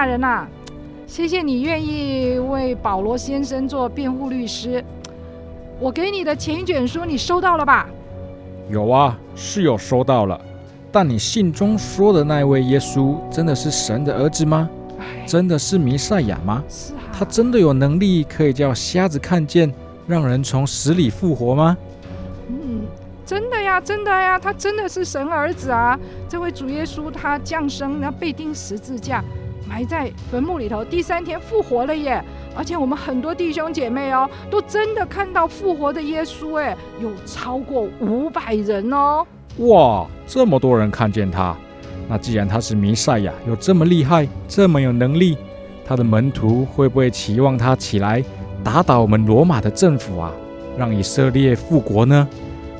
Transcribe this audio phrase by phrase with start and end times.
[0.00, 0.46] 大人呐，
[1.06, 4.82] 谢谢你愿意为保罗先生做辩护律师。
[5.78, 7.86] 我给你的前一卷书你收到了吧？
[8.70, 10.40] 有啊，是有收到了。
[10.90, 14.70] 但你信中说的那位耶稣，真的是神的儿子吗？
[15.26, 16.64] 真的是弥赛亚吗？
[16.66, 17.00] 是啊。
[17.12, 19.70] 他真的有能力可以叫瞎子看见，
[20.06, 21.76] 让人从死里复活吗？
[22.48, 22.86] 嗯，
[23.26, 26.00] 真的呀，真的呀，他真的是神儿子啊！
[26.26, 29.22] 这位主耶稣他降生，然后被钉十字架，
[29.70, 32.20] 埋在坟墓里头，第三天复活了耶！
[32.56, 39.24] 而且我们很多弟兄姐妹哦，都真的看到复活的耶稣，哎，有超过五百人哦。
[39.58, 41.56] 哇，这么多人看见他，
[42.08, 45.38] 那既然他是弥赛亚，有这么厉害，这么有能力，
[45.86, 48.24] 他的门徒会不会期望他起来
[48.64, 50.32] 打倒我们罗马的政府啊，
[50.76, 52.28] 让以色列复国呢？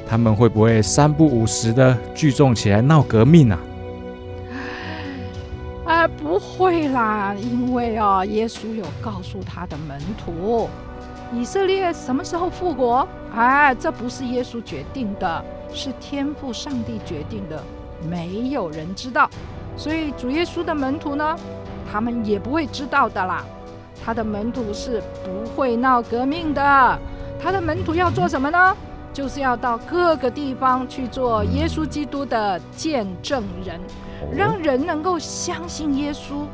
[0.08, 3.56] 他们会不会三不五时的聚众起来闹革命啊？
[5.90, 10.68] 啊，不会啦，因为啊，耶稣有告诉他的门徒，
[11.32, 13.06] 以色列什么时候复国？
[13.34, 15.44] 哎，这不是耶稣决定的。
[15.72, 17.60] 是天赋上帝决定的，
[18.08, 19.28] 没有人知道，
[19.76, 21.36] 所以主耶稣的门徒呢，
[21.90, 23.44] 他们也不会知道的啦。
[24.04, 26.98] 他的门徒是不会闹革命的，
[27.42, 28.76] 他的门徒要做什么呢？
[29.12, 33.80] 就是要到各个地方去做耶稣基督的见证人，
[34.34, 36.46] 让人能够相信耶稣，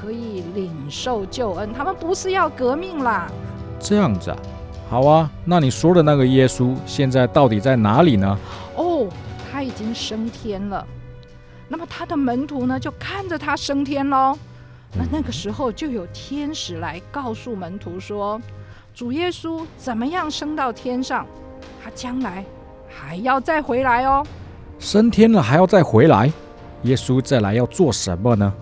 [0.00, 1.72] 可以领受救恩。
[1.72, 3.30] 他们不是要革命啦。
[3.78, 4.36] 这样子啊。
[4.90, 8.38] 好啊，那你说的那个耶稣现在到底在哪里呢？
[8.74, 9.06] 哦，
[9.52, 10.86] 他已经升天了。
[11.68, 14.34] 那么他的门徒呢，就看着他升天喽。
[14.94, 18.40] 那那个时候就有天使来告诉门徒说，
[18.94, 21.26] 主耶稣怎么样升到天上？
[21.88, 22.44] 他将来
[22.86, 24.22] 还要再回来哦。
[24.78, 26.30] 升天了还要再回来？
[26.82, 28.52] 耶稣再来要做什么呢？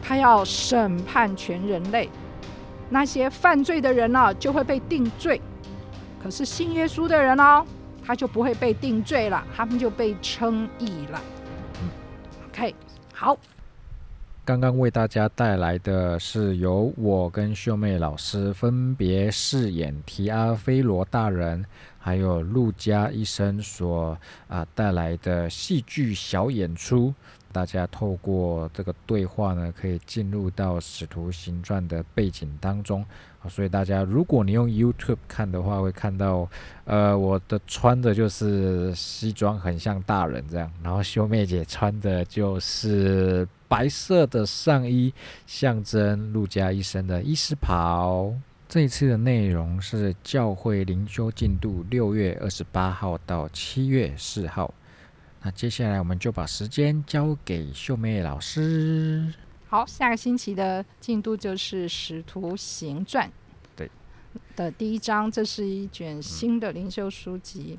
[0.00, 2.08] 他要审判全人类，
[2.88, 5.40] 那些犯罪的人呢，就会被定罪。
[6.22, 7.64] 可是信耶稣的人哦，
[8.06, 11.20] 他就不会被定罪了，他们就被称义了。
[11.82, 11.88] 嗯
[12.48, 12.72] OK，
[13.12, 13.36] 好。
[14.48, 21.62] 刚刚为大家带来的是由我跟秀妹老师分别饰演提阿菲罗大人，
[21.98, 24.16] 还有陆家医生所
[24.46, 27.12] 啊带来的戏剧小演出。
[27.52, 33.04] 大家透过这个对话呢，可以进入到《使徒行传》的背景当中
[33.42, 33.48] 啊。
[33.48, 36.48] 所以大家，如果你用 YouTube 看的话，会看到，
[36.84, 40.70] 呃，我的穿的就是西装，很像大人这样。
[40.82, 45.12] 然后秀妹姐穿的就是白色的上衣，
[45.46, 48.32] 象征陆家医生的医师袍。
[48.68, 54.74] 这一次的内容是教会灵修进度，六月二十八号到七月四号。
[55.48, 59.32] 那接下来我们就把时间交给秀妹老师。
[59.66, 63.26] 好，下个星期的进度就是《使徒行传》
[63.74, 63.90] 对
[64.54, 67.78] 的第一章，这是一卷新的灵修书籍。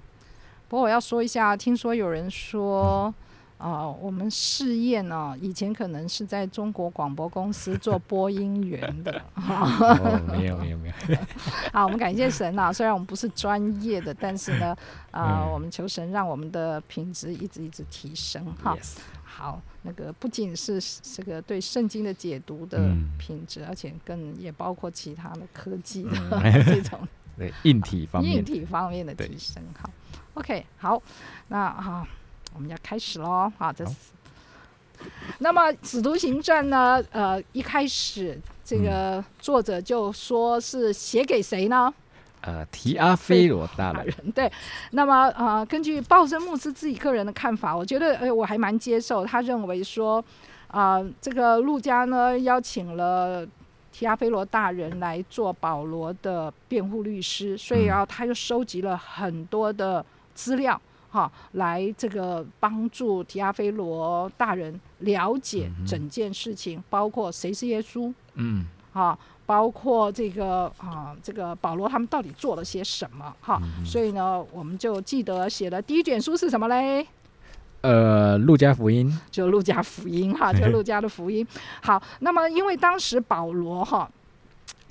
[0.67, 3.13] 不过我要说一下，听说有人说。
[3.59, 9.21] 啊，我们试验呢，以前可能是在中国广播公司做播音员的。
[10.29, 11.17] 没有没有没有。
[11.73, 12.71] 好，我们感谢神啊！
[12.71, 14.73] 虽然我们不是专业的，但是呢，
[15.11, 18.77] 啊，我们求神让我们的品质一直一直提升哈。
[19.25, 22.79] 好，那个不仅是这个对圣经的解读的
[23.17, 26.11] 品质，而且更也包括其他的科技的
[26.63, 26.97] 这种
[27.37, 29.61] 对硬体方面硬体方面的提升。
[29.77, 29.89] 好
[30.35, 31.03] ，OK，好，
[31.49, 32.07] 那哈。
[32.53, 33.95] 我们要开始喽，好，这是。
[35.37, 37.01] 那么《使徒行传》呢？
[37.11, 41.93] 呃，一开始这个作者就说是写给谁呢？
[42.41, 44.13] 呃，提阿菲罗大人。
[44.35, 44.51] 对。
[44.91, 49.25] 那么呃，根据鲍森牧师自己个人的看法，我觉得呃我还蛮接受。
[49.25, 50.23] 他认为说，
[50.67, 53.47] 啊，这个陆家呢邀请了
[53.93, 60.81] 提阿菲罗大人来做保罗的辩护律师，所以啊，他就收集了很多的资料。
[61.09, 77.07] 哈，来这个帮助提阿菲罗大人了解整件事情，包括谁是耶稣，嗯，哈，包括这个啊，这个保罗他们到底做了些什么，哈，所以呢，我们就记得写的第一卷书是什么嘞？
[77.81, 81.47] 呃，路加福音，就路加福音，哈， 就路加的福音。
[81.81, 84.11] 好，那么因为当时保罗哈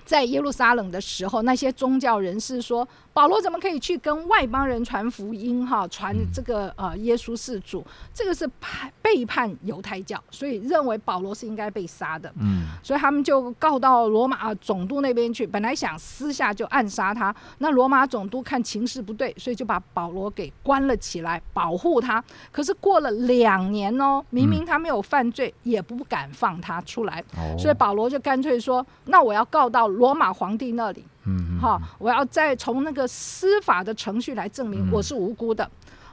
[0.07, 2.89] 在耶路撒冷的时候，那些宗教人士说
[3.19, 5.67] 保罗怎么可以去跟外邦人传福音？
[5.67, 7.85] 哈，传这个呃耶稣是主，
[8.15, 12.33] 这个是叛背叛犹太教，所以认为保罗是应该被杀的。
[12.39, 22.23] 嗯，所以他们就告到罗马总督那边去，本来想私下就暗杀他，那罗马总督看情势不对，所以就把保罗给关了起来，保护他。
[22.53, 34.91] 可是过了两年哦，明明他没有犯罪，也不敢放他出来，哦，所以保罗就干脆说：“那我要告到罗马皇帝那里。”嗯，哈，我要再从那个司法的程序来证明嗯。
[34.91, 35.63] 我是无辜的。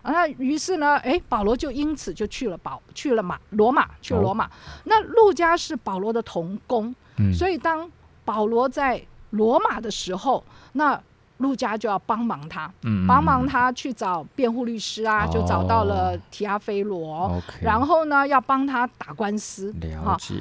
[0.02, 4.50] 啊，那于是呢，哎，保罗就因此就去了保去了马罗马，去了罗马。
[4.84, 7.90] 那路加是保罗的同工，嗯，所以当
[8.24, 9.02] 保罗在
[9.32, 11.02] 罗马的时候，那
[11.40, 16.20] 陆家就要帮忙他，嗯帮忙他去找辩护律师啊，就找到了哦。
[16.30, 17.42] 提阿菲罗。
[17.62, 20.36] 然后呢，要帮他打官司，了解，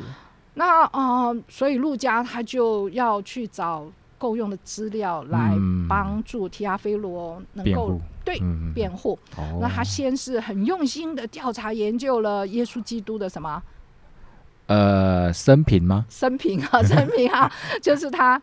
[0.55, 3.87] 那啊、呃所以陆家他就要去找
[4.25, 5.87] 够用的资料来嗯。
[5.87, 9.19] 帮助提阿菲罗能够，对嗯，辩护。
[9.37, 13.63] 哦，那他先是很用心的调查研究了耶稣基督的什么？
[14.67, 16.07] 呃生平吗？
[16.09, 17.51] 生平啊， 生平啊，
[17.83, 18.41] 就是他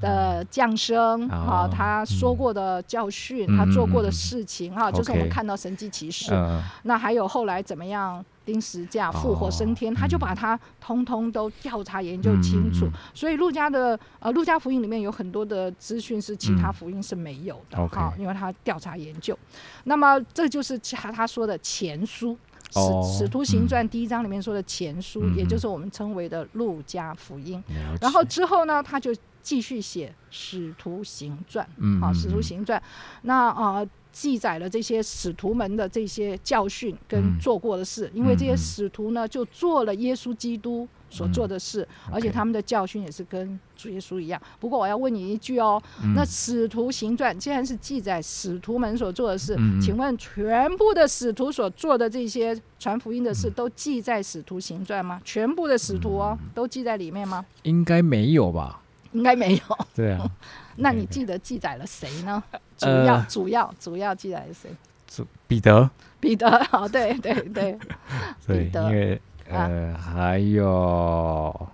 [0.00, 3.56] 的降生啊哦，他说过的教训，嗯。
[3.56, 6.34] 他做过的事情啊，就是我们看到神迹奇事。
[6.34, 12.88] 嗯，那还有后来怎么样钉十架、复活升天，哦他就嗯把它通通都调查研究清楚。
[13.14, 19.38] 所以路加的呃路加福音里面有很多的资讯是其他嗯福音是没有的哈、因为他调查研究。
[19.84, 22.36] 那么这就是他他说的前书。
[22.70, 27.62] 使哦使徒行传第一章里面说的前书，嗯也就是我们称为的路加福音。
[28.00, 31.62] 然后之后呢，他就继续写使徒行传。
[31.66, 32.82] 好，嗯好使徒嗯行传，
[33.22, 44.40] 那呃记载了这些使徒们的这些教训跟嗯做过的事，因为这些使徒呢就做了耶稣基督所做的事，而且他们的教训也是跟主耶稣一样。
[44.60, 55.20] 不过我要问你一句哦，嗯那使徒行传既然是记载使徒们所做的事，请问全部的使徒所做的这些传福音的嗯事都记在使徒行传吗？
[55.24, 57.44] 全部的使徒哦都记在里面吗？
[57.62, 58.80] 应该没有吧？
[59.12, 59.78] 应该没有。
[59.94, 60.30] 对啊，
[60.76, 62.42] 那你记得记载了谁呢？
[62.82, 64.70] 主呃要、主要主要记载是谁？
[65.06, 65.88] 主彼得，
[66.20, 67.78] 彼得，哦，对对对，
[68.46, 68.82] 对，彼得。
[68.84, 71.68] 因为呃还有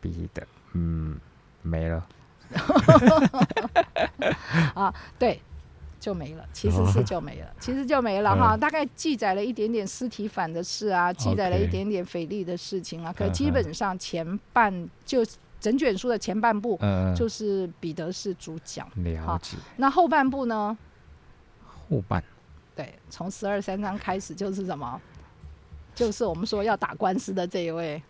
[0.00, 0.42] 彼得，
[0.72, 1.18] 嗯，
[1.62, 2.06] 没了，
[4.74, 5.40] 啊对，
[5.98, 8.38] 就没了，其实是就没了，其实就没了嗯。
[8.38, 8.56] 哈。
[8.56, 15.24] 大概记载了一点点尸体反的事啊，记载了一点点腓力的事情啊，可嗯基本上前半就
[15.60, 18.82] 整卷书的前半部嗯，就是彼得是主角，
[19.24, 19.56] 好了解。
[19.76, 20.76] 那后半部呢？
[21.88, 22.22] 后半，
[22.74, 25.00] 对，从十二三章开始就是什么？
[25.94, 28.00] 就是我们说要打官司的这一位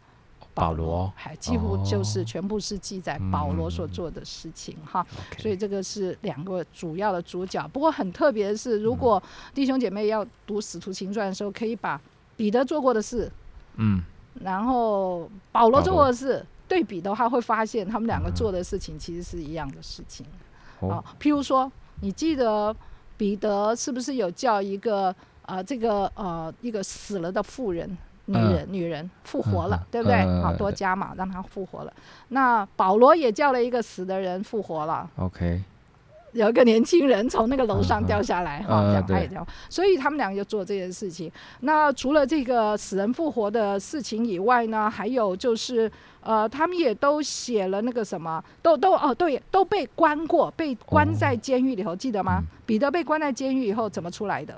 [0.55, 1.11] 保罗。
[1.17, 5.05] 还几乎就是哦全部是记载保罗所做的事情哈。
[5.39, 7.67] 所以这个是两个主要的主角。
[7.69, 9.21] 不过很特别的是，如果
[9.55, 12.01] 弟兄姐妹要读《使徒行传》的时候，可以把
[12.37, 13.33] 彼得做过的事，
[13.77, 14.03] 嗯，
[14.41, 15.83] 然后保罗。
[15.83, 20.25] 做过的事对比的话，会发现他们两个嗯做的事情其实是一样的事情。
[20.79, 21.71] 哦啊，譬如说，
[22.01, 22.75] 你记得
[23.17, 25.13] 彼得是不是有叫一个
[25.47, 27.99] 呃这个呃一个死了的妇人？
[28.27, 30.19] 女嗯人，女人复活了，对不对？
[30.25, 31.93] 嗯好多加嘛，让她复活了。
[32.29, 35.61] 那保罗也叫了一个死的人复活了，，OK，
[36.33, 41.31] 有一个年轻人从那个楼上掉下来，哈、呃这样对他也掉，所以他们两个就做这件事情。
[41.61, 45.91] 那除了这个死人复活的事情以外呢，还有就是，
[46.21, 52.41] 呃，他们也都写了那个什么，都都哦，对，都被关过，被关在监狱里头，记得吗？
[52.41, 54.57] 嗯彼得被关在监狱以后怎么出来的？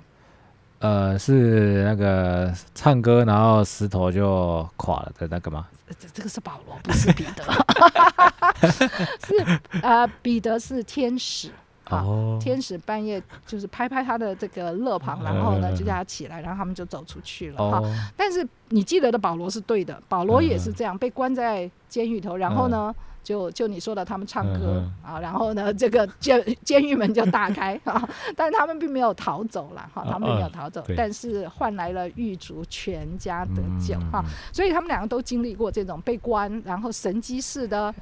[0.82, 5.68] 呃，是那个唱歌，然后石头就垮了的那个吗？
[5.86, 7.44] 呃这这个是保罗，不是彼得，
[9.24, 11.50] 是呃，彼得是天使。
[11.84, 17.78] 好哦，天使半夜就是拍拍他的这个肋旁，然后呢嗯就叫他起来，然后他们就走出去了哈。
[17.78, 34.10] 哦，但是你记得的保罗是对的，保罗也是嗯这样被关在监狱头，然后呢，就就你说的他们唱歌嗯啊，然后呢这个监 监狱门就大开啊，但是他们并没有逃走了哈，他们并没有逃走但是换来了狱卒全家得救嗯。
[34.10, 37.94] 哈，所以他们两个都经历过这种被关，然后神机式的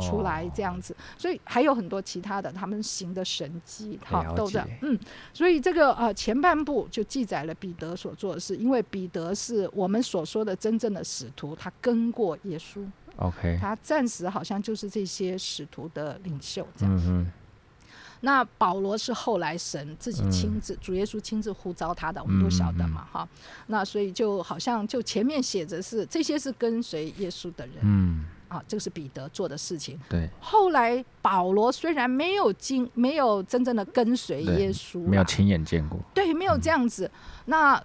[0.00, 4.98] 出来这样子，所以还有很多其他的他们行的神迹，哈，了都这样，嗯，
[5.32, 12.84] 所以这个呃前半部就记载了彼得所做的事，因为彼得是我们所说的真正的使徒，他跟过耶稣，
[13.20, 16.94] ，OK，他暂时好像就是这些使徒的领袖这样。
[16.96, 17.32] 嗯哼，
[18.22, 20.60] 那保罗是后来神自己亲嗯。
[20.60, 23.28] 自，主耶稣亲自呼召他的，我们都晓得嘛，哈。
[23.68, 29.98] 那所以就好像就前面写着是这些是跟随耶稣的人，嗯，啊，这个是彼得做的事情。
[30.08, 35.98] 对，后来保罗虽然没有经没有真正的跟随耶稣，没有亲眼见过。
[36.12, 37.10] 对，没有这样子，
[37.46, 37.82] 那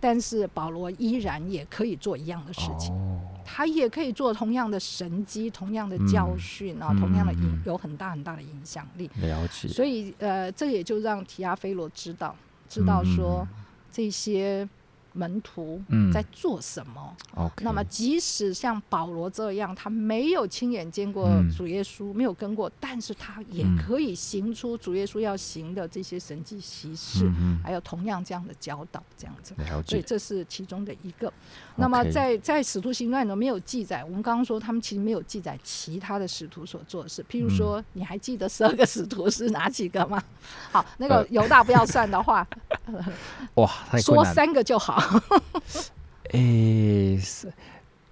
[0.00, 2.94] 但是保罗依然也可以做一样的事情。
[2.94, 9.10] 哦，他也可以做同样的神机、同样的教训啊，嗯同样的影有很大很大的影响力。
[9.22, 9.66] 了解。
[9.68, 12.36] 所以呃，这也就让提亚菲罗知道，
[12.68, 13.46] 知道说
[13.90, 14.68] 这些
[15.12, 17.16] 门徒嗯在做什么。
[17.62, 29.54] 那么，即使像保罗这样，他没有亲眼见过嗯主耶稣，没有跟过，但是他也嗯可以行出主耶稣要行的这些神迹奇事，嗯还有同样这样的教导，这样子。
[29.86, 30.02] 所以。
[30.08, 31.30] 这是其中的一个。
[31.76, 37.22] 那么在在使徒行传里没有记载，我们刚刚说他们其实没有记载其他的使徒所做的事。
[37.30, 40.22] 譬如说，你还记得十二个使徒是哪几个吗？
[40.72, 42.46] 好，那个呃犹大不要算的话，
[43.56, 44.24] 哇，说。
[44.24, 44.97] 三个就好。
[46.32, 47.52] 诶，是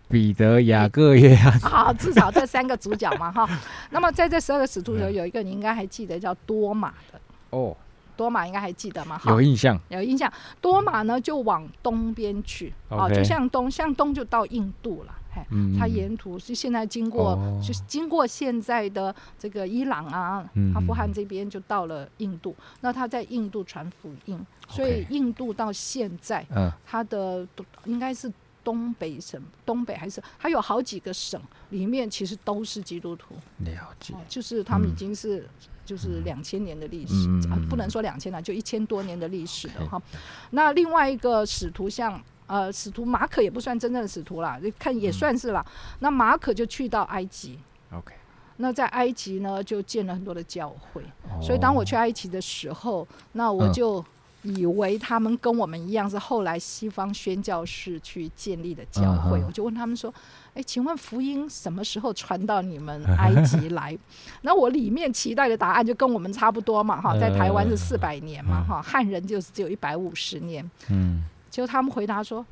[0.09, 1.59] 彼得、雅各、约翰。
[1.61, 3.49] 好，至少这三个主角嘛，哈。
[3.91, 7.77] 那么在这十二个使徒里头，嗯有一个你应该还记得叫多马的，哦，
[8.17, 9.21] 多马应该还记得吗？
[9.27, 9.79] 有，印象。
[9.89, 10.33] 有印象。
[10.61, 15.43] 多马呢就往东边去，哦就向东，向东就到印度了，嘿。
[15.51, 22.57] 嗯，它沿途是现在经过，哦就是经过现在的这个伊朗啊、嗯阿富汗这边，就到了印度。
[22.81, 28.33] 那他在印度传福音，所以印度到现在，嗯它的东应该是
[28.65, 31.41] 东北省，东北还是还有好几个省，
[31.71, 34.19] 里面其实都是基督徒，了解哦。
[34.29, 35.47] 就是他们已嗯经是。
[35.87, 37.29] 就是两千年的历史、
[37.71, 40.03] 不能说两千了，就一千多年的历史了哈。
[40.51, 45.65] 那另外一个使徒像呃使徒马可也不算真正的使徒啦，就看也算是啦。
[46.01, 47.59] 那马可就去到埃及
[47.93, 48.15] ，OK，
[48.57, 51.03] 那在埃及呢就建了很多的教会，
[51.43, 53.73] 所以当我去埃及的时候，那我嗯。
[53.73, 54.05] 就
[54.43, 60.13] 以为他们跟我们一样是后来西方宣教士去建立的教会，嗯我就问他们说
[60.55, 63.99] ：“哎，请问福音什么时候传到你们埃及来？”
[64.43, 70.71] 那我里面期待的答案就跟我们差不多嘛，哈，在台湾是四百年嘛，哈，汉人就是只有一百五十年。
[70.91, 71.25] 嗯，
[71.57, 72.45] 结果他们回答说：“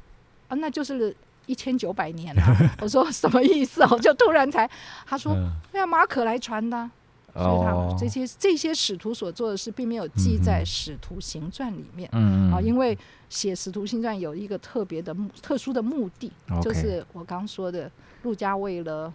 [0.48, 4.66] 啊，那就是一千九百年啊。” 我说：“什么意思？”我就突然才，
[5.04, 6.90] 他说：“嗯对啊，马可来传的啊、
[7.34, 12.08] 所以他哦，这些这些使徒所做的事，并没有记在《使徒行传》里面。
[12.12, 12.96] 嗯啊，因为
[13.28, 16.32] 写《使徒行传》有一个特别的目、特殊的目的，
[16.62, 17.90] 就是我刚说的，
[18.22, 19.12] 陆家为了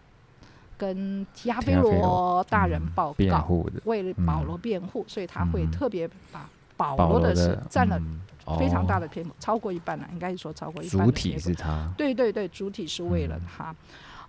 [0.78, 2.46] 跟提亚菲罗罗。
[2.48, 5.72] 大人嗯报告，为了保罗辩护，所以他会嗯。
[5.72, 8.22] 特别把保保罗罗的事占了嗯
[8.58, 11.92] 非常大的哦篇幅，超过一半了，应该是说超过一半主体是他。
[11.98, 13.76] 对对对，主体是为了嗯他。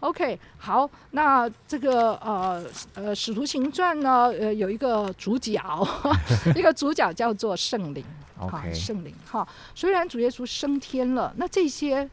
[0.00, 5.60] OK，好，那这个呃呃《使徒行传》呢，呃有一个主角，
[6.56, 8.02] 一个主角叫做圣灵，
[8.38, 9.46] 哈圣灵哈。
[9.74, 12.08] 虽然主耶稣升天了，那这些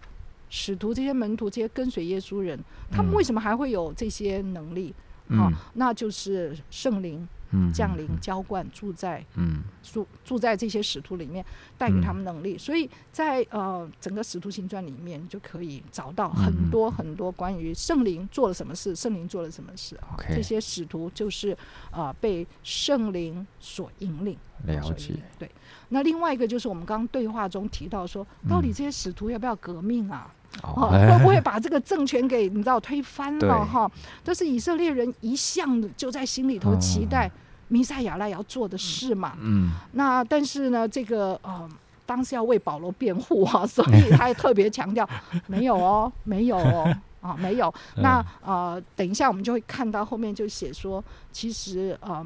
[0.50, 2.60] 使徒、这些门徒、这些跟随耶稣人，
[2.92, 4.94] 他们嗯为什么还会有这些能力？
[5.30, 7.28] 哈、嗯那就是圣灵嗯
[7.74, 11.46] 降临、嗯浇灌、住在嗯住住在这些使徒里面，
[11.78, 12.58] 带给他嗯们能力。
[12.58, 20.16] 所以在呃整个使徒行传里面，就可以找到嗯很多很多关于圣灵做了什么事，圣灵做了什么事啊。
[20.30, 21.58] 这些使徒就是
[21.92, 24.38] 呃被圣灵所引领。
[24.66, 25.50] 了解对，
[25.90, 30.34] 那另外一个就是我们刚刚对话中提到说，到底这些使徒要不要革命啊？
[30.64, 33.90] 哦，会不会把这个政权给你知道推翻了哈？
[34.24, 37.30] 这是以色列人一向就在心里头期待
[37.68, 39.36] 弥赛亚来要做的事嘛。
[39.40, 41.70] 嗯那但是呢，这个呃，
[42.06, 45.08] 当时要为保罗辩护啊， 所以他也特别强调
[45.48, 46.96] 没有哦，没有哦。
[47.20, 47.74] 啊，没有。
[47.96, 52.26] 那呃，等一下我们就会看到后面就写说，其实呃，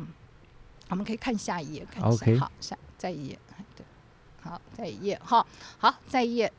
[0.90, 3.86] 我们可以看下一页，看一下好，下再一页，哎对，
[4.42, 5.44] 好，再一页，哈，
[5.80, 6.52] 好，再一页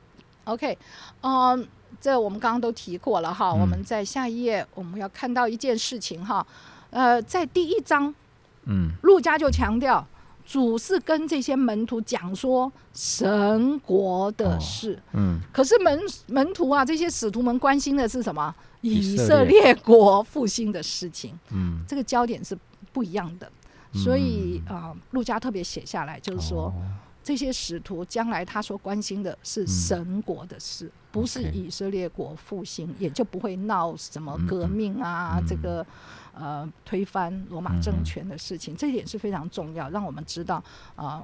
[0.45, 0.77] ，OK，
[1.23, 1.67] 嗯，
[2.01, 6.47] 这我们刚刚都提过了哈，嗯我们在下一页我们要看到一件事情哈，
[6.91, 8.15] 呃，在第一章
[8.65, 10.07] 嗯路家就强调，
[10.45, 14.99] 主是跟这些门徒讲说神国的哦事。
[15.13, 18.55] 嗯可是门门徒啊，这些使徒们关心的是什么？
[18.81, 22.59] 以以色色列国复兴的事情，嗯，这个焦点是
[22.93, 23.49] 不一样的。
[23.95, 26.75] 所以啊、呃路加特别写下来，就是说、哦
[27.23, 35.87] 这些使徒将来他所关心的是神国的事，不是以色列国复兴，也就不会闹什么革命啊，嗯这个
[36.35, 38.77] 呃推翻罗马政权的事情。
[38.77, 40.57] 这一点是非常重要，让我们知道
[40.97, 41.17] 啊。
[41.19, 41.23] 呃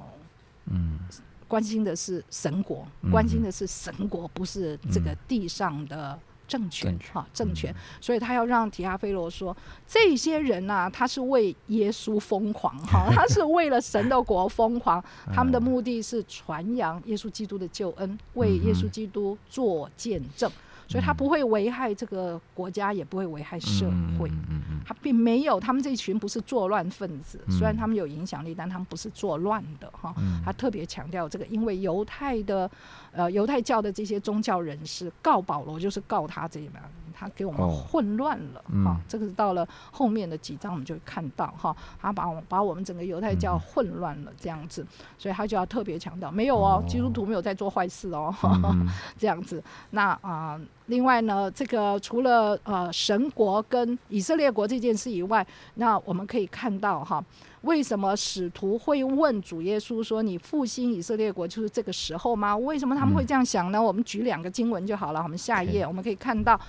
[0.71, 0.99] 嗯
[1.47, 7.73] 关心的是神国，嗯关心的是神国，不是这个嗯地上的政权哈、政权。
[8.01, 9.55] 所以他要让提阿菲罗说，
[9.87, 15.01] 这些人呐、他是为耶稣疯狂哈， 他是为了神的国疯狂，
[15.31, 20.51] 他们的目的是传扬耶稣基督的救恩，为耶稣基督做见证。
[20.89, 23.85] 所以他不会危害这个国家，也不会危害社
[24.17, 24.27] 会。
[24.49, 30.11] 嗯他并没有，他们这一群不是作乱分子，嗯虽然他们有影响力，但他们不是作乱的哈。
[30.17, 32.69] 嗯他特别强调这个，因为犹太的
[33.11, 36.79] 呃犹太教的这些宗教人士告保罗，就是告他这一嘛，
[37.13, 44.83] 他给我们哦混乱了哈、嗯这个是到了后面的几章我们就会看到哈，他把我把我们整个犹太教嗯混乱了这样子，
[45.19, 48.33] 所以他就要特别强调，没有哦，哦基督徒没有在做坏事哦。
[49.19, 49.63] 这样子。
[49.91, 57.23] 那啊、另外呢，这个除了呃神国跟以色列国这件事以外，那我们可以看到哈，
[57.61, 63.81] 为什么使徒会问主耶稣说：“你复兴以色列国就是这个时候吗？”为什么他们会这样想呢？
[63.81, 65.21] 我们举两个经文就好了。
[65.21, 66.59] 我们下一页我们可以看到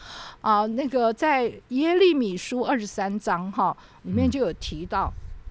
[0.43, 5.11] 啊、那个在耶利米书二十三章哈里面就有提到。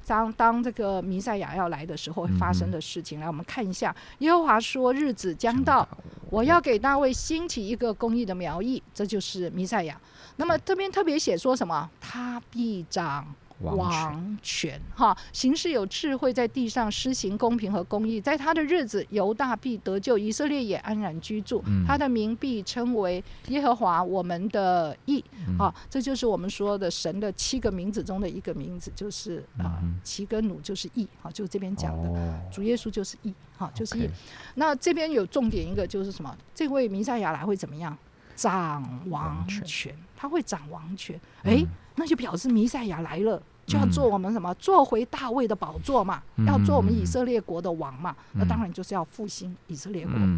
[0.10, 3.96] 当当这个弥赛亚要来的时候会发生的事情，来我们看一下。
[4.18, 5.88] 耶和华说：“日子将到，
[6.32, 9.96] 我要给大卫兴起一个公义的苗裔，这就是弥赛亚。
[10.38, 11.88] 那么这边特别写说什么？
[12.02, 13.24] 他必掌
[13.62, 18.22] 王权，哈，行事有智慧，在地上施行公平和公义。
[18.22, 21.62] 在他的日子，犹大必得救，以色列也安然居住。
[21.66, 25.24] 嗯他的名必称为耶和华我们的义。
[25.48, 32.10] 嗯啊，这就是我们说的神的七个名字中的一个名字，就是啊嗯，齐跟努就是义，啊，就是这边讲的。
[32.10, 34.10] 哦主耶稣就是义，哈，就是义。
[34.56, 36.36] 那这边有重点一个就是什么？
[36.56, 37.98] 这位弥赛亚来会怎么样？
[38.36, 41.18] 掌王权，他会掌王权。
[41.44, 43.42] 诶，嗯那就表示弥赛亚来了。
[43.66, 44.52] 就要嗯做我们什么？
[44.56, 48.16] 做回大卫的宝座嘛，嗯要做我们以色列国的王嘛。
[48.34, 50.14] 那嗯当然就是要复兴以色列国。
[50.16, 50.38] 嗯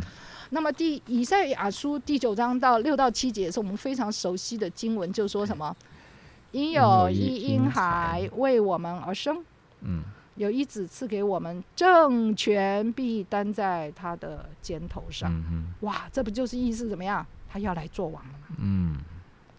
[0.53, 5.73] 那么第以赛亚书第九章到六到七节是我们非常熟悉的经文，就说什么？
[6.51, 9.41] 因有一婴孩为我们而生，
[9.79, 10.03] 嗯
[10.35, 15.31] 有一子赐给我们，政权必担在他的肩头上。
[15.31, 17.25] 嗯哇，这不就是意思怎么样？
[17.47, 18.55] 他要来做王了吗？
[18.57, 18.97] 嗯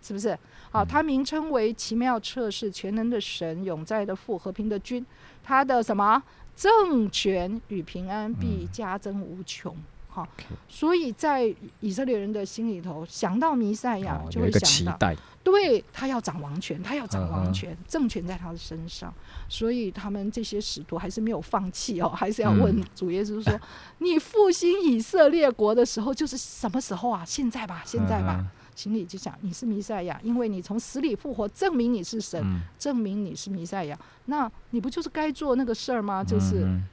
[0.03, 0.37] 是不是？
[0.71, 5.05] 好，他名称为奇妙测试、全能的神、永在的父、和平的君。
[5.45, 6.23] 他的什么
[6.55, 9.75] 政权与平安必加增无穷。
[10.09, 10.29] 好
[10.69, 19.11] 所以在以色列人的心里头，想到弥赛亚哦，就会想到，待，对他要掌王权，他要掌王权，政权在他的身上，
[19.49, 23.59] 所以他们这些使徒还是没有放弃哦， 还是要问嗯主耶稣说
[24.01, 27.25] ：“你复兴以色列国的时候，就是什么时候啊？
[27.25, 28.37] 现在吧，现在吧。
[28.39, 33.99] 嗯心里就想你是弥赛亚，因为你从死里复活，证明你是神，嗯证明你是弥赛亚。
[34.27, 36.25] 那你不就是该做那个事儿吗？
[36.25, 36.85] 就是嗯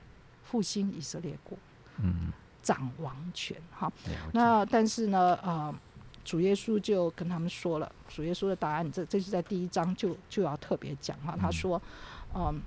[0.44, 1.58] 复兴以色列国，
[2.02, 3.56] 嗯掌王权。
[3.72, 3.92] 哈，
[4.34, 5.74] 那但是呢，呃，
[6.26, 11.38] 主耶稣就跟他们说了，主耶稣的答案，这这是在第一章就就要特别讲哈。
[11.40, 11.82] 他嗯说，
[12.36, 12.62] 嗯。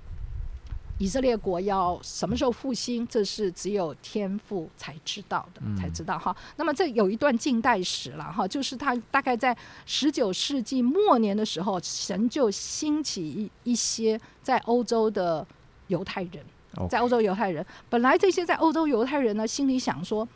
[0.99, 3.05] 以色列国要什么时候复兴？
[3.07, 6.35] 这是只有天父才知道的，嗯才知道哈。
[6.55, 15.45] 那么这有一段近代史了哈，就是他大概在十九世纪末年的时候，神就兴起一一些在欧洲的
[15.87, 16.45] 犹太人，
[16.89, 20.27] 在欧洲犹太人，本来这些在欧洲犹太人呢，心里想说，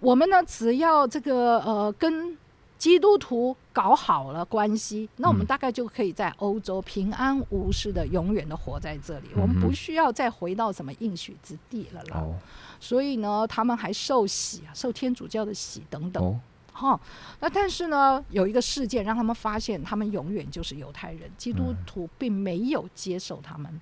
[0.00, 2.36] 我们呢只要这个呃跟
[2.82, 12.16] 基督徒搞好了关系，那我们嗯大概就可以在欧洲平安无事的永远的活在这里，我们不需要再回到什么应许之地了啦。
[12.16, 12.34] 哦
[12.80, 16.20] 所以呢，他们还受洗啊，受天主教的洗等等。
[16.24, 16.40] 哦
[16.72, 17.00] 哈，
[17.38, 23.80] 那但是呢，有一个事件让他们发现，他们永远就是犹太人，基督徒并没有接受他们，嗯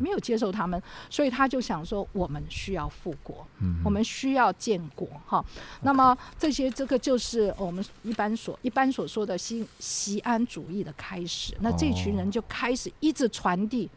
[0.00, 5.44] 没有接受他们，所以他就想说，我们需要复国，嗯我们需要建国，哈。
[5.82, 11.56] 那么这些这个就是我们一般所一般所说的西西安主义的开始。
[11.60, 13.88] 那这群人就开始一直传递。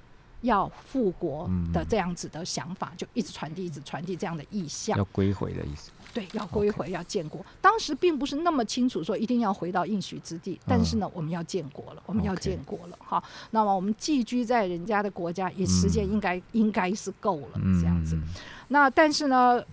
[0.42, 4.98] 要复国的这样子的想法，就一直传递，一直传递这样的意向。
[4.98, 7.44] 要归回的意思，对，要归回，要建国。
[7.62, 13.24] 当时并不是那么清楚说一定要回到应许之地，但是呢，我们要建国了，我们要建国了哈。
[13.52, 18.16] 那么我们寄居在人家的国家，也时间应该、应该是够了嗯这样子。
[18.16, 18.24] 嗯
[18.68, 19.64] 那但是呢，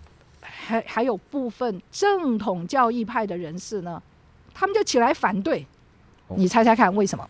[0.40, 4.03] 还还有部分正统教义派的人士呢，
[4.53, 5.66] 他们就起来反对。
[6.27, 7.29] 哦你猜猜看为什么？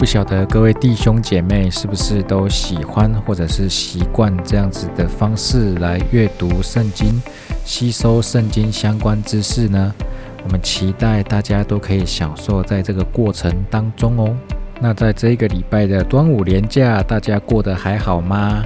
[0.00, 7.20] 不晓得各位弟兄姐妹是不是都喜欢或者是习惯这样子的方式来阅读圣经、
[7.66, 9.94] 吸收圣经相关知识呢？
[10.42, 14.34] 我们期待大家都可以享受在这个过程当中哦。
[14.80, 18.64] 那在这一个礼拜的端午连假，大家过得还好吗？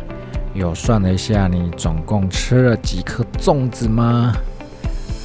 [0.55, 4.33] 有算了一下，你总共吃了几颗粽子吗？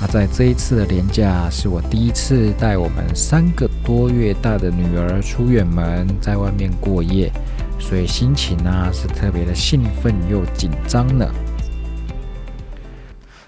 [0.02, 7.32] 那在这一次的连假，是我第一次带我们三个多月大的女儿出远门，在外面过夜。
[7.78, 11.26] 所以心情呢是特别的兴奋又紧张呢。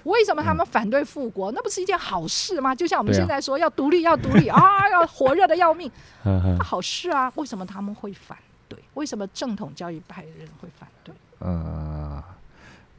[0.04, 1.52] 为什么他们反对复国？
[1.52, 2.74] 那不是一件好事吗？
[2.74, 4.60] 就像我们现在说要独立，要独立啊，
[4.90, 5.90] 要火热的要命，
[6.24, 7.32] 那好事啊。
[7.36, 8.36] 为什么他们会反
[8.68, 8.78] 对？
[8.94, 11.14] 为什么正统教育派的人会反对？
[11.38, 11.91] 呃，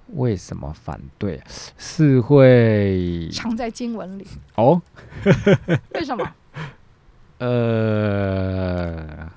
[0.07, 1.41] 为什么反对？
[1.77, 4.81] 是会藏在经文里，哦，
[5.95, 6.35] 为什么？
[7.39, 9.29] 呃，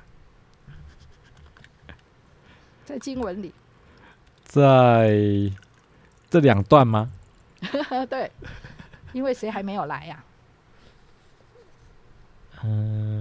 [2.84, 3.52] 在经文里，
[4.44, 5.10] 在
[6.30, 7.10] 这两段吗？
[8.10, 8.30] 对，
[9.12, 10.22] 因为谁还没有来呀、
[12.62, 13.15] 嗯、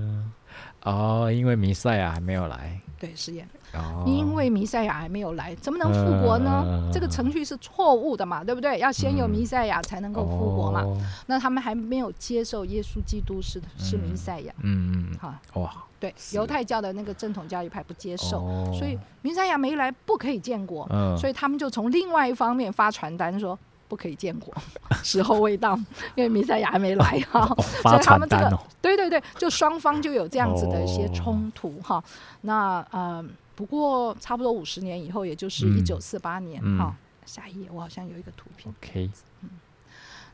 [0.85, 2.79] 哦，因为弥赛亚还没有来。
[2.97, 6.63] 对，实验，哦，因为弥赛亚还没有来，怎么能复国呢？
[6.65, 8.79] 呃这个程序是错误的嘛，对不对？
[8.79, 10.81] 要先有弥赛亚才能够复国嘛。
[10.81, 10.97] 哦。
[11.27, 18.71] 那他们还没有接受耶稣基督是是弥赛亚，嗯嗯，哈，哇，对，犹太教的那个正统教育派不接受，哦。
[18.73, 23.59] 所以弥赛亚没来不可以建国，嗯，所以他们就从另外一方面发传单说。
[23.87, 24.53] 不可以建国，
[25.03, 25.75] 时候未到，
[26.15, 27.41] 因为弥赛亚还没来哈。
[27.57, 32.03] 哦所以他们这个哦，对对对，就双方就有这样子的一些哦冲突哈。
[32.41, 33.23] 那呃，
[33.55, 36.95] 不过差不多五十年以后，也就是嗯一九四八年嗯哈。
[37.25, 38.73] 下一页我好像有一个图片。
[38.81, 39.09] OK，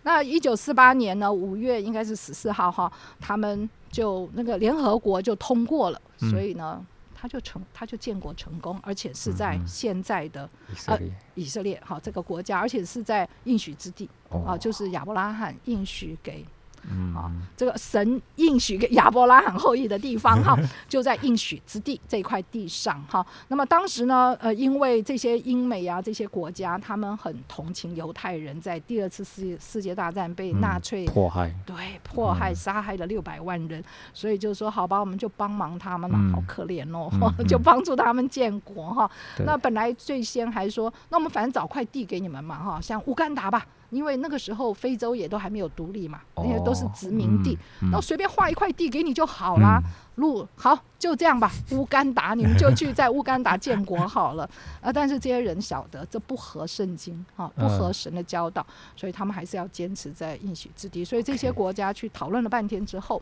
[0.03, 6.85] 那一九四八年呢，五月应该是十四号哈，他们就那个联合国就通过了，嗯所以呢，
[7.21, 11.13] 他就成他就建国成功，而且是在现在的以色列。
[11.35, 16.43] 以色列哈这个国家，而且是在应许之地啊，哦，就是亚伯拉罕应许给
[16.89, 20.57] 嗯啊这个神应许给亚伯拉罕后裔的地方 哈，
[20.89, 23.25] 就在应许之地这块地上哈。
[23.49, 37.09] 那么当时呢，呃，因为这些英美啊这些国家，他们很同情犹太人，在第二次世界世界大战被嗯纳粹、迫害，对迫害嗯杀害了六百万人，所以就说好吧，我们就帮忙他们了，嗯好可怜哦，
[37.47, 39.09] 就帮助他们建国哈。
[39.45, 43.65] 那本来最先还说，那我们反正找块地给你们嘛哈，像乌干达吧。
[43.91, 49.79] 因为那个时候非洲也都还没有独立嘛，那些都是殖民地，嗯，那我随便划一块地给你就好啦。
[50.15, 54.47] 路好就这样吧，乌干达你们就去在乌干达建国 好了。
[54.81, 61.03] 啊，但是这些人晓得这不合圣经啊，不合神的教导，所以他们还是要坚持在应许之地。
[61.03, 63.21] 所以这些国家去讨论了半天之后，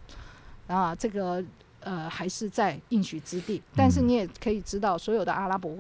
[0.68, 1.42] 啊，这个
[1.82, 3.62] 呃还是在应许之地。
[3.76, 5.76] 但是嗯你也可以知道，所有的阿拉伯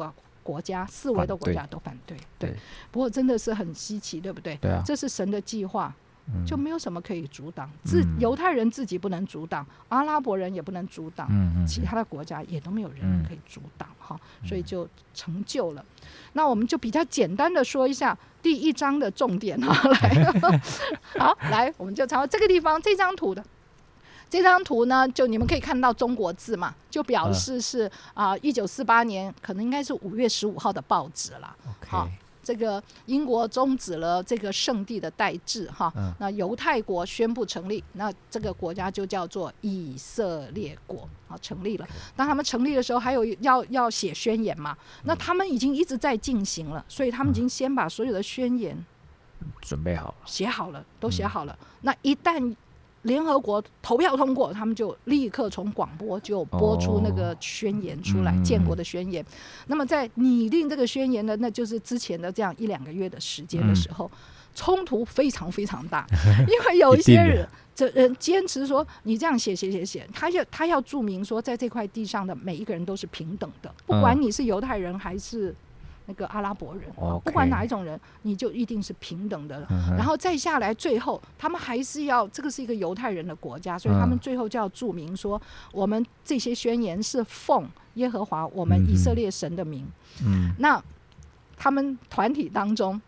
[0.50, 2.18] 国国家、四维的国家都反对。
[2.38, 2.56] 对对，
[2.92, 4.58] 不过真的是很稀奇，对不对？
[4.58, 5.94] 对啊，这是神的计划，
[6.34, 7.70] 嗯就没有什么可以阻挡。
[7.84, 11.30] 自嗯犹太人自己不能阻挡，阿拉伯人也不能阻挡，
[11.68, 15.86] 其他的国家也都没有人嗯可以阻挡哈，所以就成就了。
[16.34, 20.34] 那我们就比较简单的说一下第一章的重点哈，来，
[21.20, 23.44] 好，来，我们就朝这个地方这张图的。
[24.30, 31.56] 这张图呢，就你们可以看到中国字嘛，就表示是啊，一九四八年，可能应该是五月十五号的报纸了。
[31.88, 32.08] 好
[32.42, 36.12] 这个英国终止了这个圣地的代治哈，嗯。
[36.20, 41.88] 那犹太国宣布成立，那这个国家就叫做以色列国啊，成立了。
[42.16, 48.84] 当他们成立的时候，还有要要写宣言嘛，那他们已经一直在进行了，所以他们已经先把所有的宣言
[49.62, 51.56] 准备好了，写好了，都写好了。
[51.82, 52.56] 那一旦
[53.04, 59.26] 联合国投票通过，他们就立刻从广播就播出那个宣言出来，嗯建国的宣言。
[59.68, 64.10] 那么在拟定这个宣言的，那就是之前的这样一两个月的时间的时候，
[64.54, 66.06] 冲突非常非常大，
[66.48, 67.48] 因为有一些人。
[67.76, 75.56] 这人坚持说，你这样写写写写，他要他要注明说，在这块地上的每一个人都是平等的，不管你是犹太人还是
[76.10, 76.90] 那个阿拉伯人，
[77.24, 79.68] 不管哪一种人，你就一定是平等的了。
[79.70, 84.20] 嗯然后再下来，最后他们还是要，这个是一个犹太人的国家，所以他们嗯。
[84.20, 85.40] 最后就要注明说，
[85.72, 89.86] 我们这些宣言是奉耶和华我们以色列神的名。
[90.26, 90.52] 嗯。
[90.58, 90.84] 那
[91.56, 93.00] 他们团体当中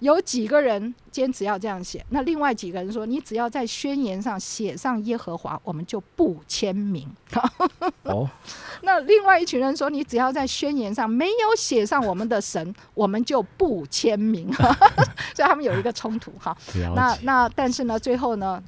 [0.00, 7.08] 有几个人坚持要这样写，那另外几个人说，你只要在宣言上写上耶和华，我们就不签名。
[8.02, 8.28] 哦，
[8.82, 14.52] 那另外一群人说，你只要在宣言上没有写上我们的神，我们就不签名。
[15.34, 16.56] 所以他们有一个冲突哈。
[16.94, 18.62] 那，那但是呢，最后呢，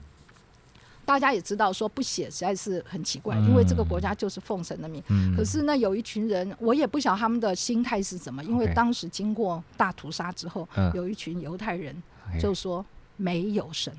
[1.07, 5.03] 大家也知道说不写实在是很奇怪，因为这个国家就是奉神的名。
[5.09, 5.35] 嗯。
[5.35, 10.92] 可是呢，有一群人，我也不晓得他们的心态是什么，因为当时经过大屠杀之后，嗯。
[10.95, 11.95] 有一群犹太人
[12.40, 12.85] 就说
[13.16, 13.97] 没有神，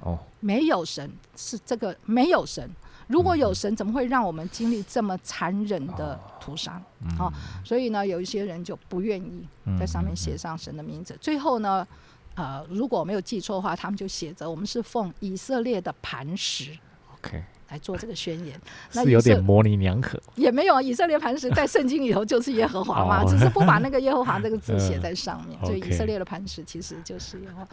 [0.00, 2.68] 哦，没有神是这个没有神。
[3.06, 6.80] 如果有神，怎么会让我们经历这么残忍的屠杀？
[7.18, 7.30] 好、
[7.62, 9.46] 所以呢，有一些人就不愿意
[9.78, 11.14] 在上面写上神的名字。
[11.20, 11.86] 最后呢，
[12.34, 16.76] 呃，如果我没有记错的话，他们就写着我们是奉以色列的磐石
[17.14, 18.60] ，OK，来做这个宣言。
[18.92, 20.20] 那是有点模棱两可。
[20.34, 27.68] 也没有，以色列磐石在圣经里头就是耶和华嘛， 哦只是不把那个耶和华这个字写嗯在上面， 所以以色列的磐石其实就是耶和华。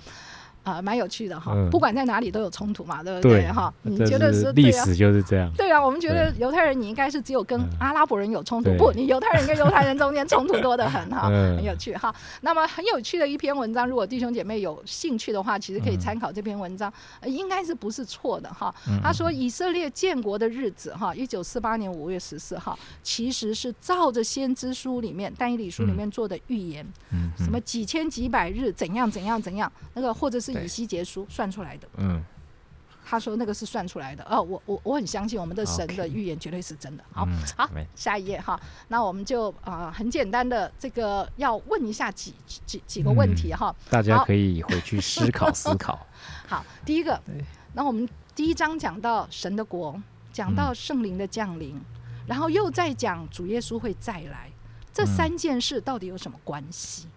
[0.64, 4.52] 啊、蛮有趣的哈，嗯不管在哪里都有冲突嘛，对不对哈，你觉得是？
[4.54, 5.52] 历史就是这样。
[5.58, 12.14] 对啊，我们觉得犹太人你应该是只有跟嗯阿拉伯人有冲突，不，你犹太人跟犹太人中间冲突多得很哈， 嗯很有趣哈。
[12.42, 18.74] 那么很有趣的一篇文章，如果弟兄姐妹有兴趣的话，其实可以嗯参考这篇文章，呃应该是不是错的哈。
[18.88, 26.86] 嗯他说以色列建国的日子哈，一九四八年五月十四号，其实是照着先知书里面但以理书里面做的预言，
[27.38, 31.88] 什么几千几百日怎样怎样怎样，那个或者是对以西结书算出来的。
[31.98, 32.24] 嗯
[33.04, 37.04] 他说那个是算出来的哦，我我我很相信我们的神的预言绝对是真的。
[37.12, 43.76] 好，嗯好，下一页哈，那我们就啊、呃很简单的这个要问一下几几几个问嗯题哈。
[43.90, 46.08] 大家可以回去思考 思考。
[46.48, 47.20] 好，第一个，
[47.74, 50.00] 那我们第一章讲到神的国，
[50.32, 51.76] 讲嗯到圣灵的降临，
[52.28, 54.50] 然后又在讲主耶稣会再来，
[54.94, 57.08] 这嗯三件事到底有什么关系？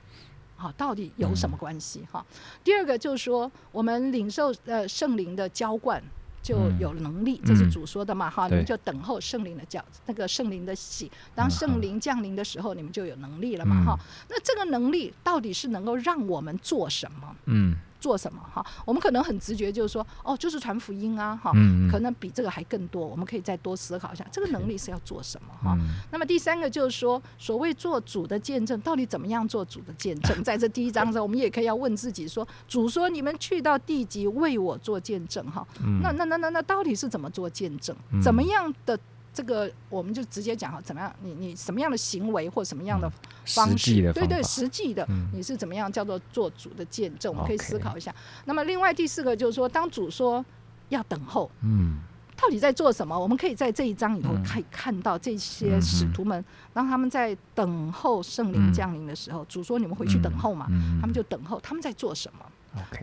[0.65, 2.01] 好，到底有什么关系？
[2.11, 2.25] 哈，
[2.65, 6.03] 第二个就是说，我们领受呃圣灵的浇灌。
[6.43, 13.99] 就嗯有能力，这是嗯主说的嘛，哈，你们就等候圣灵的教，那个圣灵的喜，当嗯圣灵降临的时候，你们就有能力了嘛，哈。
[14.29, 17.35] 那这个能力到底是能够让我们做什么？
[17.47, 17.75] 嗯
[18.05, 18.63] 做什么哈？
[18.85, 21.53] 我们可能很直觉就是说，哦，就是传福音啊，哈。
[21.55, 25.75] 嗯，可能比这个还更多，我们可以再多思考一下，这个能力是要做什么哈？
[25.81, 30.37] 嗯那么第三个就是说，所谓做主的见证，到底怎么样做主的见证？
[30.45, 37.97] 在这第一章中，我们也可以要问自己说，主说你们去到地级为我做见证哈，嗯那那那那那到底是怎么做见证？
[38.13, 38.99] 嗯怎么样的
[39.35, 41.13] 这个，我们就直接讲哈，怎么样？
[41.21, 43.11] 你你什么样的行为或什么样的
[43.45, 44.13] 方式？
[44.13, 47.33] 对对，实际的，嗯你是怎么样叫做做主的见证？
[47.33, 48.15] 我们可以思考一下。
[48.45, 50.45] 那么另外第四个就是说，当主说
[50.89, 51.99] 要等候，嗯
[52.37, 53.19] 到底在做什么？
[53.19, 62.45] 我们可以在这一章里头嗯可以看到这些嗯使徒们，当他们在等候圣灵降临的时候，主说你们回去等候嘛，嗯他们就等候，他们在做什么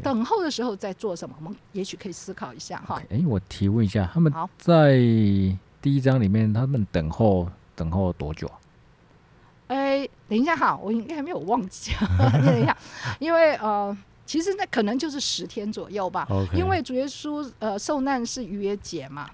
[0.04, 1.34] 等候的时候在做什么？
[1.40, 3.02] 我们也许可以思考一下哈。
[3.10, 5.00] 哎，我提问一下，他们好在
[5.82, 8.60] 第一章里面，他们等候等候多久啊？
[9.68, 11.92] 哎，等一下哈，我应该还没有忘记，
[12.46, 12.78] 等一下，
[13.20, 16.28] 因为呃，其实那可能就是十天左右吧。
[16.54, 19.28] 因为主耶稣呃受难是逾越节嘛，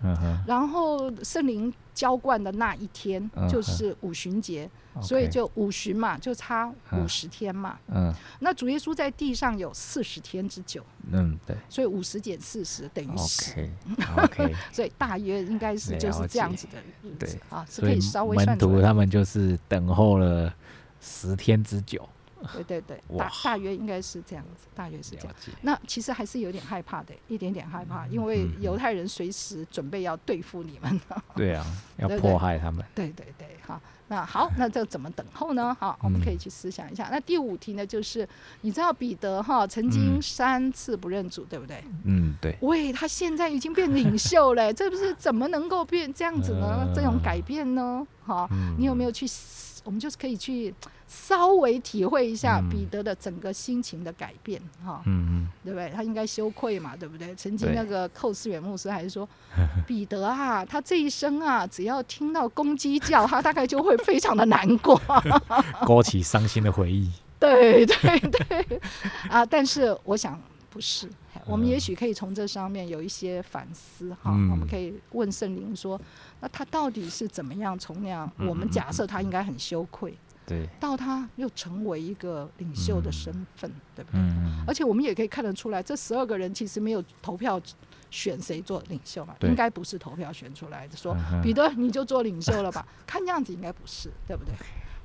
[0.48, 4.70] 然后圣灵浇灌的那一天嗯就是五旬节，
[5.02, 7.04] 所以就五旬嘛，就差嗯。
[7.04, 7.78] 五十天嘛。
[7.88, 8.14] 嗯。
[8.40, 11.56] 那主耶稣在地上有四十天之久，嗯对。
[11.70, 13.70] 所以五十减四十等于十
[14.18, 17.30] ，，OK OK，所以大约应该是就是这样子的日对。
[17.30, 18.76] 子啊，是可以稍微算出来。
[18.76, 20.54] 徒他们就是等候了
[21.02, 22.08] 十天之久，
[22.54, 25.36] 对对对，大大约应该是这样子，大约是这样。
[25.62, 31.00] 那其实还是有点害怕的，一点点害怕，因为犹太人随时准备要对付你们。
[31.36, 31.66] 对啊，
[31.98, 35.76] 要迫害他们，对对对，好，那好，那这怎么等候呢？
[35.78, 37.10] 好，我们可以去思想一下。
[37.12, 38.26] 那第五题呢，就是
[38.62, 41.84] 你知道彼得哈曾经嗯三次不认主，对不对？
[42.06, 46.90] 嗯对，喂，他现在已经变领袖了，这不是 怎么能够变这样子呢？
[46.96, 48.08] 这种改变呢？
[48.26, 49.82] 哈，嗯你有没有去思？
[49.84, 50.74] 我们就是可以去
[51.08, 55.02] 稍微体会一下嗯彼得的整个心情的改变，哈。
[55.06, 55.90] 嗯嗯对不对？
[55.90, 57.34] 他应该羞愧嘛，对不对？
[57.36, 59.28] 曾经那个寇斯远牧师还说，
[59.86, 65.00] 彼得啊，他这一生啊，只要听到公鸡叫，他大概就会非常的难过。
[65.08, 68.82] 嗯， 勾起伤心的回忆，对对对，
[69.30, 70.40] 啊，但是我想
[70.70, 71.10] 不是，
[71.46, 74.32] 我们嗯也许可以从这上面有一些反思哈。
[74.34, 76.00] 嗯我们可以问圣灵说，
[76.40, 78.32] 那他到底是怎么样从那样？
[78.40, 80.18] 我们假设他应该很羞愧，
[80.48, 84.20] 对，到他又成为一个领袖的身份，对不对？
[84.22, 87.62] 嗯而且我们也可以看得出来，这十二个人其实没有投票
[88.10, 90.96] 选谁做领袖嘛，对应该不是投票选出来的。
[90.96, 92.88] 说嗯彼得你就做领袖了吧？
[93.06, 94.54] 看样子应该不是，对不对？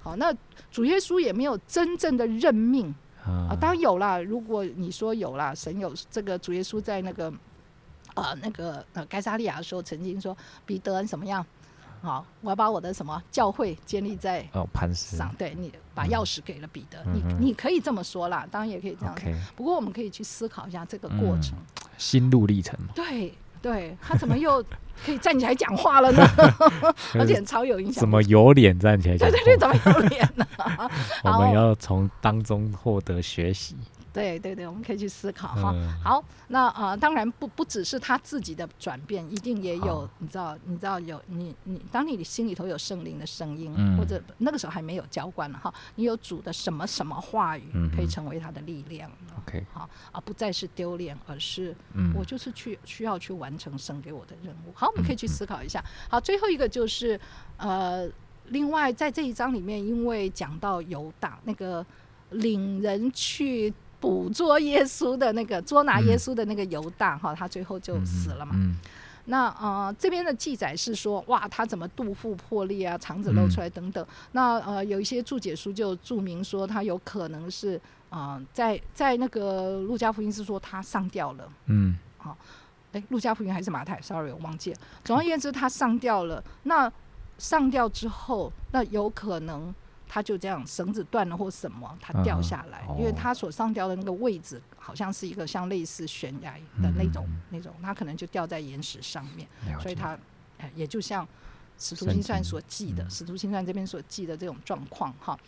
[0.00, 0.32] 好，那
[0.70, 4.20] 主耶稣也没有真正的任命啊，啊当然有啦。
[4.20, 7.32] 如果你说有啦，神有这个主耶稣在那个
[8.14, 11.44] 呃那个呃该撒利亚的时候，曾经说彼得你怎么样？
[12.02, 15.16] 好，我要把我的什么教会建立在哦磐石。
[15.16, 19.14] 上，对你把钥匙给了彼得，你你可以这么说啦，当然也可以这样
[19.54, 21.54] 不过我们可以去思考一下这个过程。
[21.96, 24.60] 心路历程嘛，对对，他怎么又
[25.06, 26.26] 可以站起来讲话了呢？
[27.14, 28.00] 而且超有影响。
[28.00, 30.44] 怎么有脸站起来讲对对对，怎么有脸呢？
[31.22, 33.76] 我们要从当中获得学习，
[34.12, 35.72] 对对对，我们可以去思考哈。
[35.74, 35.88] 嗯。
[36.02, 43.96] 好，那呃，当然不不只是他自己的转变，一定也有，你知道，你知道有你你，当你心里头有圣灵的声音，嗯。
[43.96, 54.72] 或者那个时候还没有浇灌了哈，你有主的什么什么话语，嗯可以成为他的力量，OK，好，而不再是丢脸，而是嗯，我就是去需要去完成神给我的任务。
[54.74, 55.28] 好，我们可以去嗯。
[55.28, 55.82] 思考一下。
[56.10, 57.18] 好，最后一个就是
[57.56, 58.06] 呃，
[58.48, 61.84] 另外在这一章里面，因为讲到犹大那个
[62.30, 68.52] 领人去捕捉耶稣的那个捉拿耶稣的那个犹大哈，他最后就死了嘛。
[68.56, 68.76] 嗯
[69.26, 74.04] 那呃这边的记载是说，哇，他怎么肚腹破裂啊，肠子露出来等等。
[74.32, 81.48] 那呃有一些注解书就注明说，他有可能是呃在在那个路加福音是说他上吊了。
[81.66, 82.36] 嗯好
[82.90, 84.78] 哎，路加福音还是马太？Sorry，我忘记了。
[85.04, 86.42] 总而言之，他上吊了。
[86.64, 86.92] 那
[87.38, 89.72] 上吊之后，那有可能
[90.14, 92.96] 他就这样绳子断了或什么，他掉嗯下来，哦。
[92.98, 99.48] 因为他所上吊的那个位置好像是一个像类似悬崖的那种、嗯那种，他可能就掉在岩石上面，
[99.80, 100.18] 所以他
[100.58, 101.24] 哎也就像
[101.78, 105.38] 《使徒圣行传》所记的，嗯使徒行传》这边所记的这种状况哈。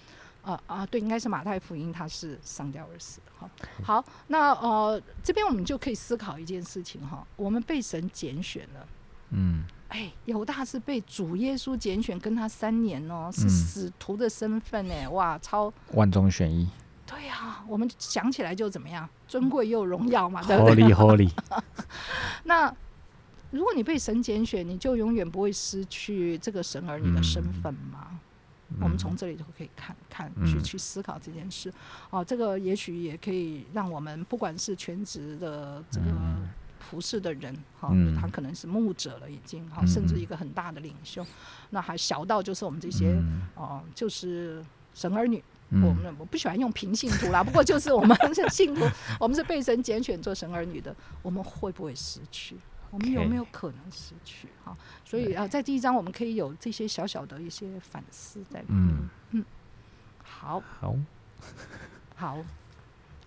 [0.43, 3.51] 啊啊，对，应该是马太福音，他是上吊而死的哈。
[3.83, 8.87] 好，那呃，这边我们就可以思考一件事情哈，我们被神拣选了，
[9.31, 16.69] 嗯哎，犹大是被主耶稣拣选，跟他三年哦，是嗯使徒的身份哎，哇，超万中选一
[17.07, 21.31] 对呀、我们想起来就怎么样，尊贵又荣耀嘛，对不对？，Holy Holy，
[22.43, 22.75] 那
[23.53, 28.09] 如果你被神拣选，你就永远不会失去这个神儿女的身份嘛。
[28.81, 31.73] 我们从这里就可以看看去嗯去思考这件事。
[32.11, 36.49] 哦，这个也许也可以让我们不管是全职的这个嗯
[36.85, 41.27] 服侍的人，哈、嗯他可能是牧者了已经，哈、嗯甚至一个很大的领袖，
[41.71, 45.43] 那还小到就是我们这些嗯哦、就是神儿女。
[45.71, 48.87] 嗯我们我不喜欢用平信徒啦，不过就是我们 是信徒，
[49.19, 52.55] 我们是被神拣选做神儿女的，我们会不会失去？
[52.91, 54.47] 我们有没有可能失去？
[54.63, 58.79] 哈，所以啊，在第一章我们可以有这些小小的一些反思在里面。
[58.79, 59.45] 嗯嗯，
[60.23, 60.95] 好，好，
[62.15, 62.45] 好，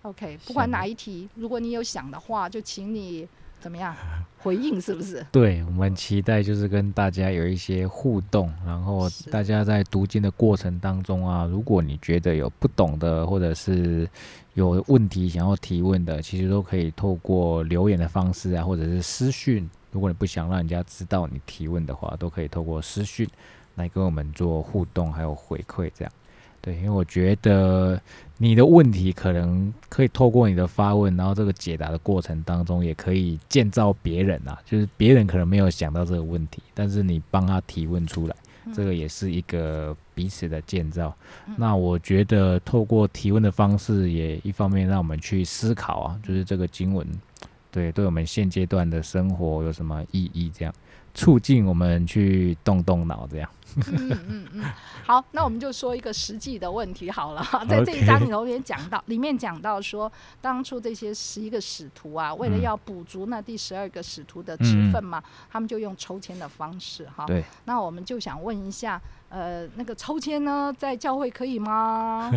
[0.02, 3.28] OK，不管哪一题，如果你有想的话，就请你
[3.60, 3.94] 怎么样
[4.38, 5.24] 回应，是不是？
[5.32, 14.08] 对我们期待就是跟大家有一些互动，然后大家在读经的过程当中啊，如果你觉得有不懂的，或者是
[14.54, 19.68] 有问题想要提问的，其实都可以透过留言的方式啊，或者是私讯。
[19.90, 23.26] 如果你不想让人家知道你提问的话，都可以透过私讯
[23.74, 26.12] 来跟我们做互动，还有回馈这样。
[26.60, 28.00] 对，因为我觉得
[28.40, 38.36] 你的问题可能可以透过你的发问，然后这个解答的过程当中，也可以建造别人啊，就是别人可能没有想到这个问题，但是你帮他提问出来，
[38.72, 41.12] 这个也是一个彼此的建造。
[41.48, 41.54] 嗯。
[41.58, 47.04] 那我觉得透过提问的方式，也一方面让我们去思考啊，就是这个经文
[47.72, 50.72] 对对我们现阶段的生活有什么意义，这样
[51.18, 53.50] 促进我们去动动脑，这样。
[53.76, 54.64] 嗯嗯嗯，
[55.04, 57.44] 好，那我们就说一个实际的问题好了。
[57.68, 67.26] 在这一章里头也讲到，里面讲到说，当初这些十一个使徒啊，为了嗯要补足那第十二个使徒的职分嘛，他们就用抽签的方式哈。
[67.26, 72.30] 对，那我们就想问一下，呃，那个抽签呢，在教会可以吗？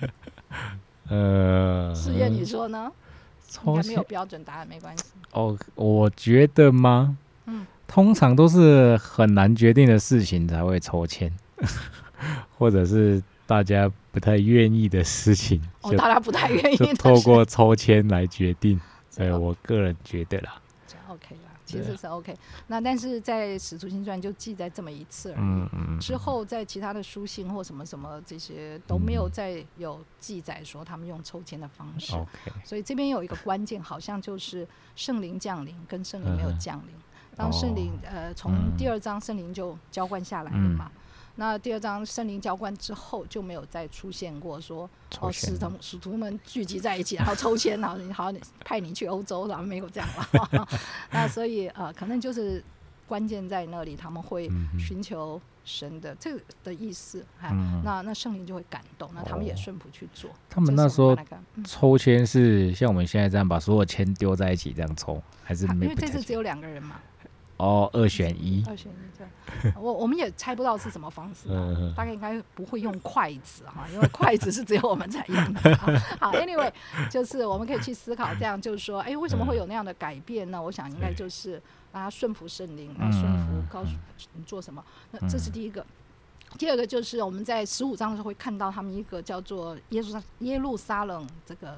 [1.08, 2.90] 呃，试验你说呢？
[2.90, 5.04] 应抽该没有标准答案，没关系。
[5.32, 7.16] 哦，我觉得吗？
[7.46, 11.32] 嗯，通常都是很难决定的事情才会抽签，
[12.58, 18.80] 或者是大家不太愿意的事情，哦，大家不太愿意透过抽签来决定。
[19.14, 22.36] 对这个我个人觉得啦，这 OK 啦，其实是 OK。
[22.66, 25.38] 那但是在《使徒行传》就记载这么一次而已。
[25.40, 36.94] 嗯嗯，之后在其他的书信或什么什么这些都没有嗯再有记载说他们用抽签的方式，OK，所以这边有一个关键，好像就是圣灵降临跟圣灵没有嗯降临。
[37.36, 38.08] 当圣灵哦。
[38.10, 38.76] 呃从嗯。
[38.76, 40.90] 第二章圣灵就浇灌下来了嘛，
[41.36, 44.88] 那第二章圣灵浇灌之后就没有再出现过说
[45.20, 50.68] 哦使徒使徒们聚集在一起，然后抽签，然后你好你派你去欧洲，然后没有这样了。
[51.12, 52.62] 那所以呃可能就是
[53.06, 57.82] 关键在那里，他们会寻求神的这个的意思，哈、嗯。
[57.84, 59.56] 那那圣灵就会感动，那他们也哦。
[59.56, 60.30] 顺服去做。
[60.48, 61.16] 他们那时候
[61.64, 67.00] 抽签是像我们现在这样把所有签丢在一起这样抽，还是啊因为这次只有两个人嘛，
[67.56, 68.62] 哦二选一？
[68.66, 75.74] 二选一这样， 我我们也猜不到是什么方式、啊嗯，大概应该不会用筷子哈，因为筷子是只有我们才用的。
[75.76, 75.86] 啊
[76.20, 76.70] 好，anyway，
[77.10, 80.60] 就是我们可以去思考，这样就是说，哎，为什么会有那样的改变呢？
[80.60, 81.52] 我想应该就是
[81.92, 83.90] 让他顺服圣灵，来顺服嗯告诉
[84.34, 84.84] 你做什么。
[85.10, 85.84] 那这是第一个。
[86.58, 91.76] 第二个就是我们在十五章的时候会看到他们一个叫做耶路撒耶路撒冷这个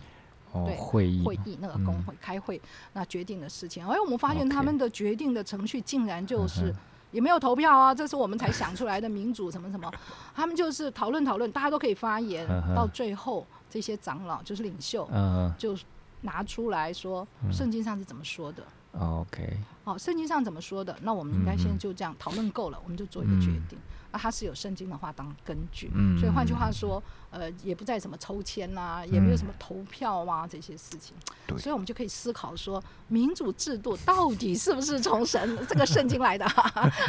[0.52, 1.24] 哦，对会议。
[1.24, 2.60] 会议那个工会开会，
[2.92, 3.86] 那决定的事情。
[3.86, 6.74] 哎，我们发现他们的决定的程序竟然就是
[7.10, 9.90] 也没有投票啊，这是我们才想出来的民主什么什么，
[10.34, 15.76] 他们就是讨论讨论，大家都可以发言到最后这些长老就是领袖嗯就
[16.22, 17.52] 拿出来说嗯。
[17.52, 18.62] 圣经上是怎么说的。
[18.94, 20.96] 嗯，OK，哦，圣经上怎么说的？
[21.02, 23.78] 那我们应该先就这样讨论够了，我们就做一个决定。
[24.10, 31.14] 啊，它是有圣经的话当根据，嗯所以换句话说，呃，也不再什么抽签啦、也没有什么投票啊、这些事情。
[31.46, 36.44] 对所以我们就可以思考说，民主制度到底是不是从神这个圣经来的？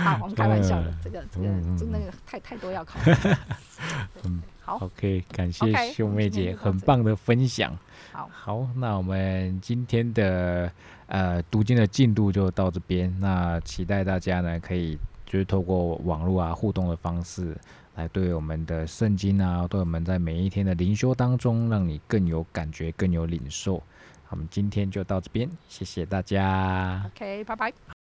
[0.03, 3.13] 啊，我们开玩笑的，这个这个嗯真的太太多要考虑。
[4.23, 7.75] 嗯好，OK，感谢秀妹姐很棒的分享。
[8.11, 10.71] 好，好，那我们今天的
[11.07, 13.11] 呃读经的进度就到这边。
[13.19, 14.95] 那期待大家呢可以
[15.29, 17.55] 就是透过网络啊互动的方式，
[17.95, 23.81] 来对我们的圣经啊，对我们在每一天的灵修当中，让你更有感觉、更有领受。
[24.29, 27.03] 我们今天就到这边，谢谢大家。
[27.15, 27.73] OK，拜拜。